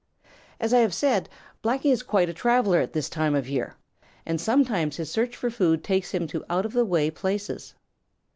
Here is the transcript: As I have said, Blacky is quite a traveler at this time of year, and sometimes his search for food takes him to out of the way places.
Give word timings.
As 0.59 0.73
I 0.73 0.79
have 0.79 0.95
said, 0.95 1.29
Blacky 1.63 1.91
is 1.91 2.01
quite 2.01 2.27
a 2.27 2.33
traveler 2.33 2.79
at 2.79 2.91
this 2.93 3.07
time 3.07 3.35
of 3.35 3.47
year, 3.47 3.75
and 4.25 4.41
sometimes 4.41 4.97
his 4.97 5.11
search 5.11 5.35
for 5.37 5.51
food 5.51 5.83
takes 5.83 6.09
him 6.09 6.25
to 6.29 6.43
out 6.49 6.65
of 6.65 6.73
the 6.73 6.83
way 6.85 7.11
places. 7.11 7.75